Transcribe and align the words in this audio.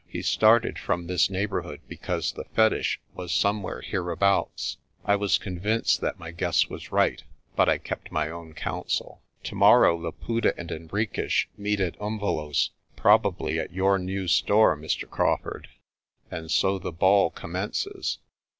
He 0.07 0.23
started 0.23 0.79
from 0.79 1.05
this 1.05 1.29
neighbourhood 1.29 1.79
because 1.87 2.31
the 2.31 2.45
fetich 2.55 2.99
was 3.13 3.31
somewhere 3.31 3.81
hereabouts. 3.81 4.77
I 5.05 5.15
was 5.15 5.37
convinced 5.37 6.01
that 6.01 6.17
my 6.17 6.31
guess 6.31 6.67
was 6.69 6.91
right, 6.91 7.21
but 7.55 7.69
I 7.69 7.77
kept 7.77 8.11
my 8.11 8.27
own 8.31 8.55
counsel. 8.55 9.21
"Tomorrow 9.43 9.95
Laputa 9.95 10.55
and 10.57 10.71
Henriques 10.71 11.45
meet 11.55 11.79
at 11.79 11.99
Umvelos', 12.01 12.71
probably 12.95 13.59
at 13.59 13.73
your 13.73 13.99
new 13.99 14.27
store, 14.27 14.75
Mr. 14.75 15.07
Crawfurd. 15.07 15.67
And 16.31 16.49
so 16.49 16.79
the 16.79 16.91
ball 16.91 17.29
commences." 17.29 18.17